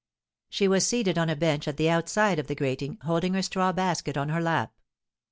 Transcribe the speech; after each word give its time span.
She 0.49 0.67
was 0.67 0.87
seated 0.87 1.19
on 1.19 1.29
a 1.29 1.35
bench 1.35 1.67
at 1.67 1.77
the 1.77 1.87
outside 1.87 2.39
of 2.39 2.47
the 2.47 2.55
grating, 2.55 2.97
holding 3.03 3.35
her 3.35 3.43
straw 3.43 3.71
basket 3.71 4.17
on 4.17 4.29
her 4.29 4.41
lap. 4.41 4.71